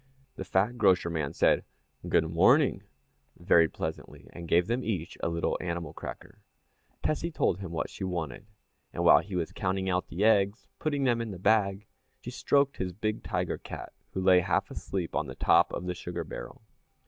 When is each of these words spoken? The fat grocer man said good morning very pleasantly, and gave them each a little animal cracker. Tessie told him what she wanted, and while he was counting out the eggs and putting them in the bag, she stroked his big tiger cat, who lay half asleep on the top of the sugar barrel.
The 0.35 0.43
fat 0.43 0.79
grocer 0.79 1.11
man 1.11 1.31
said 1.31 1.63
good 2.09 2.27
morning 2.27 2.81
very 3.37 3.67
pleasantly, 3.69 4.27
and 4.33 4.47
gave 4.47 4.65
them 4.65 4.83
each 4.83 5.15
a 5.21 5.29
little 5.29 5.59
animal 5.61 5.93
cracker. 5.93 6.39
Tessie 7.03 7.29
told 7.29 7.59
him 7.59 7.71
what 7.71 7.87
she 7.87 8.03
wanted, 8.03 8.47
and 8.91 9.03
while 9.03 9.19
he 9.19 9.35
was 9.35 9.51
counting 9.51 9.91
out 9.91 10.07
the 10.07 10.23
eggs 10.25 10.63
and 10.63 10.79
putting 10.79 11.03
them 11.03 11.21
in 11.21 11.29
the 11.29 11.37
bag, 11.37 11.85
she 12.23 12.31
stroked 12.31 12.77
his 12.77 12.93
big 12.93 13.21
tiger 13.21 13.59
cat, 13.59 13.93
who 14.13 14.21
lay 14.21 14.39
half 14.39 14.71
asleep 14.71 15.13
on 15.15 15.27
the 15.27 15.35
top 15.35 15.71
of 15.71 15.85
the 15.85 15.93
sugar 15.93 16.23
barrel. 16.23 16.63